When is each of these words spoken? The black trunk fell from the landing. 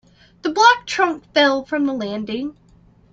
The 0.41 0.49
black 0.49 0.87
trunk 0.87 1.31
fell 1.35 1.63
from 1.63 1.85
the 1.85 1.93
landing. 1.93 2.57